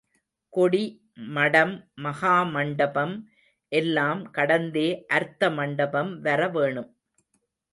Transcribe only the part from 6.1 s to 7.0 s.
வர வேணும்.